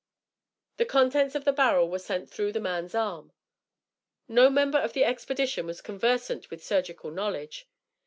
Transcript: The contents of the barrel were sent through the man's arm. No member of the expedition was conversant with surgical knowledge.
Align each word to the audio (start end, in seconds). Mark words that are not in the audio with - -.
The 0.77 0.85
contents 0.85 1.35
of 1.35 1.45
the 1.45 1.53
barrel 1.53 1.87
were 1.87 1.99
sent 1.99 2.27
through 2.27 2.53
the 2.53 2.59
man's 2.59 2.95
arm. 2.95 3.33
No 4.27 4.49
member 4.49 4.79
of 4.79 4.93
the 4.93 5.05
expedition 5.05 5.67
was 5.67 5.79
conversant 5.79 6.49
with 6.49 6.63
surgical 6.65 7.11
knowledge. 7.11 7.69